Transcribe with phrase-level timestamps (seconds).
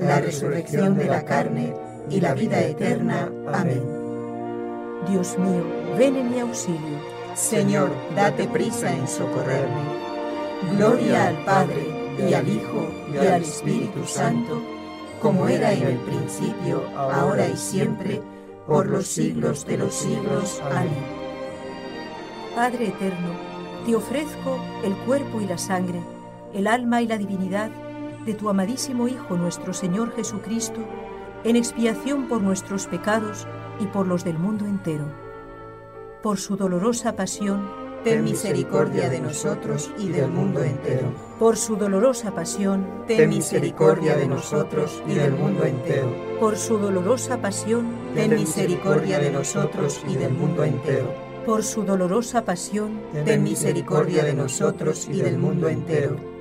[0.00, 1.74] la resurrección de la carne
[2.08, 3.30] y la vida eterna.
[3.52, 3.82] Amén.
[5.08, 5.64] Dios mío,
[5.96, 6.98] ven en mi auxilio.
[7.34, 10.00] Señor, date prisa en socorrerme.
[10.76, 11.86] Gloria al Padre,
[12.28, 14.60] y al Hijo, y al Espíritu Santo,
[15.22, 18.20] como era en el principio, ahora y siempre,
[18.66, 20.60] por los siglos de los siglos.
[20.70, 20.90] Amén.
[22.54, 23.30] Padre eterno,
[23.86, 26.00] te ofrezco el cuerpo y la sangre,
[26.52, 27.70] el alma y la divinidad
[28.24, 30.80] de tu amadísimo Hijo nuestro Señor Jesucristo,
[31.44, 33.46] en expiación por nuestros pecados
[33.80, 35.06] y por los del mundo entero.
[36.22, 37.66] Por su dolorosa pasión,
[38.04, 41.12] ten misericordia de nosotros y del mundo entero.
[41.38, 46.14] Por su dolorosa pasión, ten misericordia de nosotros y del mundo entero.
[46.38, 51.14] Por su dolorosa pasión, ten misericordia de nosotros y del mundo entero.
[51.46, 56.29] Por su dolorosa pasión, ten misericordia de nosotros y del mundo entero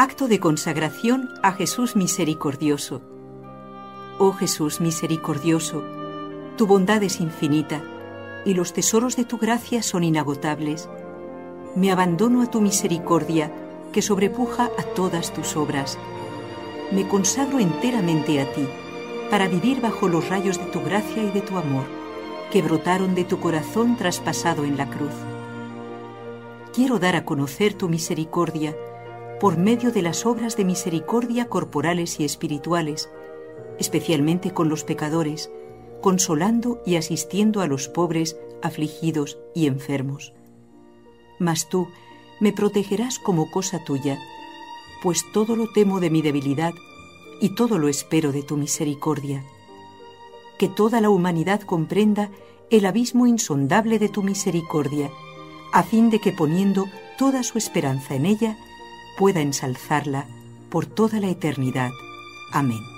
[0.00, 3.00] Acto de consagración a Jesús misericordioso.
[4.20, 5.82] Oh Jesús misericordioso,
[6.56, 7.82] tu bondad es infinita
[8.44, 10.88] y los tesoros de tu gracia son inagotables.
[11.74, 13.50] Me abandono a tu misericordia
[13.92, 15.98] que sobrepuja a todas tus obras.
[16.92, 18.68] Me consagro enteramente a ti
[19.32, 21.86] para vivir bajo los rayos de tu gracia y de tu amor,
[22.52, 25.14] que brotaron de tu corazón traspasado en la cruz.
[26.72, 28.76] Quiero dar a conocer tu misericordia
[29.40, 33.08] por medio de las obras de misericordia corporales y espirituales,
[33.78, 35.50] especialmente con los pecadores,
[36.00, 40.32] consolando y asistiendo a los pobres, afligidos y enfermos.
[41.38, 41.88] Mas tú
[42.40, 44.18] me protegerás como cosa tuya,
[45.02, 46.72] pues todo lo temo de mi debilidad
[47.40, 49.44] y todo lo espero de tu misericordia.
[50.58, 52.30] Que toda la humanidad comprenda
[52.70, 55.10] el abismo insondable de tu misericordia,
[55.72, 58.58] a fin de que poniendo toda su esperanza en ella,
[59.18, 60.26] pueda ensalzarla
[60.70, 61.90] por toda la eternidad.
[62.52, 62.97] Amén.